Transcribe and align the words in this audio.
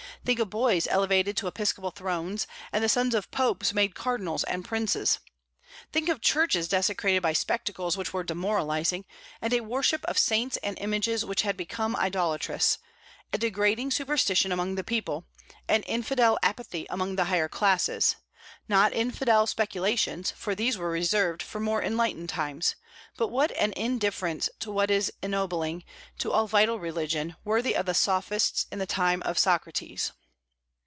Think 0.23 0.37
of 0.37 0.51
boys 0.51 0.87
elevated 0.87 1.35
to 1.37 1.47
episcopal 1.47 1.89
thrones, 1.89 2.45
and 2.71 2.83
the 2.83 2.89
sons 2.89 3.15
of 3.15 3.31
popes 3.31 3.73
made 3.73 3.95
cardinals 3.95 4.43
and 4.43 4.63
princes! 4.63 5.17
Think 5.91 6.09
of 6.09 6.21
churches 6.21 6.67
desecrated 6.67 7.23
by 7.23 7.33
spectacles 7.33 7.97
which 7.97 8.13
were 8.13 8.23
demoralizing, 8.23 9.05
and 9.41 9.51
a 9.51 9.61
worship 9.61 10.05
of 10.05 10.19
saints 10.19 10.57
and 10.57 10.77
images 10.77 11.25
which 11.25 11.41
had 11.41 11.57
become 11.57 11.95
idolatrous, 11.95 12.77
a 13.33 13.39
degrading 13.39 13.89
superstition 13.89 14.51
among 14.51 14.75
the 14.75 14.83
people, 14.83 15.25
an 15.67 15.81
infidel 15.83 16.37
apathy 16.43 16.85
among 16.91 17.15
the 17.15 17.23
higher 17.25 17.49
classes: 17.49 18.15
not 18.67 18.93
infidel 18.93 19.47
speculations, 19.47 20.29
for 20.31 20.53
these 20.53 20.77
were 20.77 20.89
reserved 20.91 21.41
for 21.41 21.59
more 21.59 21.81
enlightened 21.81 22.29
times, 22.29 22.75
but 23.17 23.51
an 23.53 23.71
indifference 23.73 24.49
to 24.59 24.71
what 24.71 24.89
is 24.89 25.11
ennobling, 25.21 25.83
to 26.17 26.31
all 26.31 26.47
vital 26.47 26.79
religion, 26.79 27.35
worthy 27.43 27.75
of 27.75 27.85
the 27.85 27.93
Sophists 27.93 28.65
in 28.71 28.79
the 28.79 28.85
time 28.85 29.21
of 29.23 29.37
Socrates! 29.37 30.11